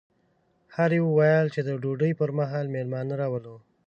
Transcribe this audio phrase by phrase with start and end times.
[0.75, 3.55] هر یوه ویل چې د ډوډۍ پر مهال مېلمانه راولو.